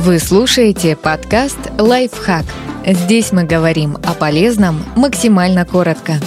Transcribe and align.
Вы 0.00 0.20
слушаете 0.20 0.94
подкаст 0.94 1.58
«Лайфхак». 1.76 2.44
Здесь 2.86 3.32
мы 3.32 3.42
говорим 3.42 3.98
о 4.04 4.14
полезном 4.14 4.80
максимально 4.94 5.64
коротко. 5.64 6.20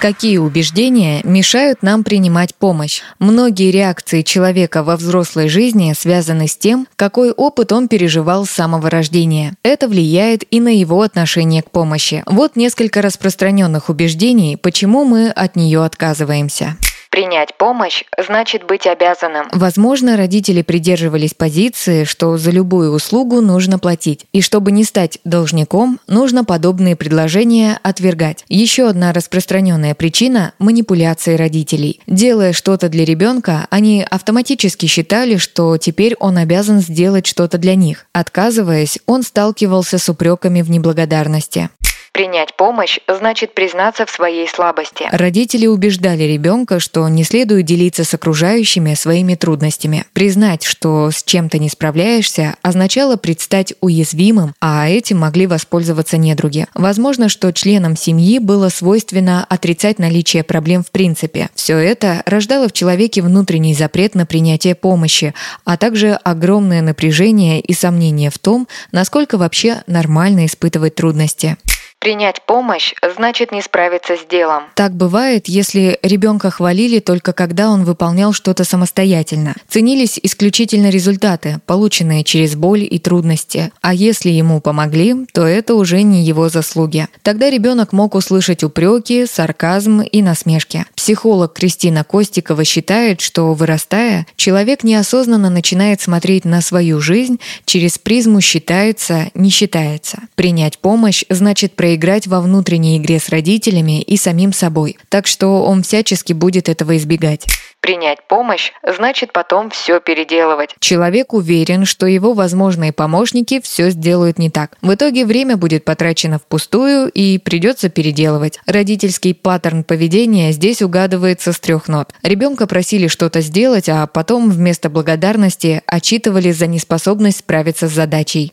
Какие 0.00 0.38
убеждения 0.38 1.20
мешают 1.24 1.82
нам 1.82 2.02
принимать 2.02 2.54
помощь? 2.54 3.02
Многие 3.18 3.70
реакции 3.70 4.22
человека 4.22 4.82
во 4.82 4.96
взрослой 4.96 5.50
жизни 5.50 5.92
связаны 5.92 6.48
с 6.48 6.56
тем, 6.56 6.88
какой 6.96 7.32
опыт 7.32 7.70
он 7.70 7.86
переживал 7.86 8.46
с 8.46 8.50
самого 8.50 8.88
рождения. 8.88 9.52
Это 9.62 9.86
влияет 9.86 10.42
и 10.50 10.58
на 10.58 10.74
его 10.74 11.02
отношение 11.02 11.62
к 11.62 11.70
помощи. 11.70 12.22
Вот 12.24 12.56
несколько 12.56 13.02
распространенных 13.02 13.90
убеждений, 13.90 14.56
почему 14.56 15.04
мы 15.04 15.28
от 15.28 15.54
нее 15.54 15.84
отказываемся. 15.84 16.78
Принять 17.10 17.56
помощь 17.58 18.04
значит 18.24 18.64
быть 18.66 18.86
обязанным. 18.86 19.48
Возможно, 19.52 20.16
родители 20.16 20.62
придерживались 20.62 21.34
позиции, 21.34 22.04
что 22.04 22.36
за 22.36 22.52
любую 22.52 22.92
услугу 22.92 23.40
нужно 23.40 23.80
платить. 23.80 24.26
И 24.32 24.40
чтобы 24.40 24.70
не 24.70 24.84
стать 24.84 25.18
должником, 25.24 25.98
нужно 26.06 26.44
подобные 26.44 26.94
предложения 26.94 27.80
отвергать. 27.82 28.44
Еще 28.48 28.88
одна 28.88 29.12
распространенная 29.12 29.96
причина– 29.96 30.52
манипуляции 30.60 31.34
родителей. 31.34 32.00
Делая 32.06 32.52
что-то 32.52 32.88
для 32.88 33.04
ребенка, 33.04 33.66
они 33.70 34.06
автоматически 34.08 34.86
считали, 34.86 35.36
что 35.36 35.78
теперь 35.78 36.14
он 36.20 36.38
обязан 36.38 36.80
сделать 36.80 37.26
что-то 37.26 37.58
для 37.58 37.74
них. 37.74 38.06
Отказываясь, 38.12 39.00
он 39.06 39.24
сталкивался 39.24 39.98
с 39.98 40.08
упреками 40.08 40.62
в 40.62 40.70
неблагодарности. 40.70 41.70
Принять 42.12 42.56
помощь 42.56 42.98
значит 43.06 43.54
признаться 43.54 44.04
в 44.04 44.10
своей 44.10 44.48
слабости. 44.48 45.08
Родители 45.12 45.66
убеждали 45.66 46.24
ребенка, 46.24 46.80
что 46.80 47.08
не 47.08 47.22
следует 47.22 47.66
делиться 47.66 48.02
с 48.02 48.12
окружающими 48.12 48.94
своими 48.94 49.36
трудностями. 49.36 50.04
Признать, 50.12 50.64
что 50.64 51.12
с 51.12 51.22
чем-то 51.22 51.58
не 51.60 51.68
справляешься, 51.68 52.56
означало 52.62 53.16
предстать 53.16 53.74
уязвимым, 53.80 54.54
а 54.60 54.88
этим 54.88 55.18
могли 55.18 55.46
воспользоваться 55.46 56.16
недруги. 56.16 56.66
Возможно, 56.74 57.28
что 57.28 57.52
членам 57.52 57.96
семьи 57.96 58.40
было 58.40 58.70
свойственно 58.70 59.46
отрицать 59.48 60.00
наличие 60.00 60.42
проблем 60.42 60.82
в 60.82 60.90
принципе. 60.90 61.48
Все 61.54 61.78
это 61.78 62.22
рождало 62.26 62.68
в 62.68 62.72
человеке 62.72 63.22
внутренний 63.22 63.72
запрет 63.72 64.16
на 64.16 64.26
принятие 64.26 64.74
помощи, 64.74 65.32
а 65.64 65.76
также 65.76 66.14
огромное 66.14 66.82
напряжение 66.82 67.60
и 67.60 67.72
сомнение 67.72 68.30
в 68.30 68.38
том, 68.38 68.66
насколько 68.90 69.38
вообще 69.38 69.82
нормально 69.86 70.46
испытывать 70.46 70.96
трудности. 70.96 71.56
Принять 72.00 72.40
помощь 72.46 72.94
значит 73.14 73.52
не 73.52 73.60
справиться 73.60 74.16
с 74.16 74.24
делом. 74.26 74.62
Так 74.74 74.94
бывает, 74.94 75.48
если 75.48 75.98
ребенка 76.02 76.50
хвалили 76.50 76.98
только 76.98 77.34
когда 77.34 77.68
он 77.68 77.84
выполнял 77.84 78.32
что-то 78.32 78.64
самостоятельно. 78.64 79.54
Ценились 79.68 80.18
исключительно 80.22 80.88
результаты, 80.88 81.60
полученные 81.66 82.24
через 82.24 82.56
боль 82.56 82.88
и 82.90 82.98
трудности. 82.98 83.70
А 83.82 83.92
если 83.92 84.30
ему 84.30 84.62
помогли, 84.62 85.14
то 85.34 85.46
это 85.46 85.74
уже 85.74 86.00
не 86.00 86.22
его 86.22 86.48
заслуги. 86.48 87.06
Тогда 87.22 87.50
ребенок 87.50 87.92
мог 87.92 88.14
услышать 88.14 88.64
упреки, 88.64 89.26
сарказм 89.26 90.00
и 90.00 90.22
насмешки. 90.22 90.86
Психолог 90.96 91.52
Кристина 91.52 92.02
Костикова 92.02 92.64
считает, 92.64 93.20
что 93.20 93.52
вырастая, 93.52 94.26
человек 94.36 94.84
неосознанно 94.84 95.50
начинает 95.50 96.00
смотреть 96.00 96.46
на 96.46 96.62
свою 96.62 96.98
жизнь 97.02 97.38
через 97.66 97.98
призму 97.98 98.40
«считается, 98.40 99.30
не 99.34 99.50
считается». 99.50 100.20
Принять 100.34 100.78
помощь 100.78 101.24
значит 101.28 101.76
проявить 101.76 101.89
проиграть 101.90 102.28
во 102.28 102.40
внутренней 102.40 102.98
игре 102.98 103.18
с 103.18 103.30
родителями 103.30 104.00
и 104.00 104.16
самим 104.16 104.52
собой, 104.52 104.96
так 105.08 105.26
что 105.26 105.64
он 105.64 105.82
всячески 105.82 106.32
будет 106.32 106.68
этого 106.68 106.96
избегать. 106.96 107.46
Принять 107.80 108.18
помощь 108.28 108.70
значит 108.86 109.32
потом 109.32 109.70
все 109.70 109.98
переделывать. 109.98 110.76
Человек 110.78 111.32
уверен, 111.32 111.86
что 111.86 112.06
его 112.06 112.32
возможные 112.32 112.92
помощники 112.92 113.60
все 113.60 113.90
сделают 113.90 114.38
не 114.38 114.50
так. 114.50 114.76
В 114.82 114.94
итоге 114.94 115.26
время 115.26 115.56
будет 115.56 115.84
потрачено 115.84 116.38
впустую 116.38 117.08
и 117.08 117.38
придется 117.38 117.88
переделывать. 117.88 118.60
Родительский 118.66 119.34
паттерн 119.34 119.82
поведения 119.82 120.52
здесь 120.52 120.82
угадывается 120.82 121.52
с 121.52 121.58
трех 121.58 121.88
нот. 121.88 122.12
Ребенка 122.22 122.68
просили 122.68 123.08
что-то 123.08 123.40
сделать, 123.40 123.88
а 123.88 124.06
потом 124.06 124.50
вместо 124.50 124.90
благодарности 124.90 125.82
отчитывали 125.86 126.52
за 126.52 126.68
неспособность 126.68 127.38
справиться 127.38 127.88
с 127.88 127.92
задачей. 127.92 128.52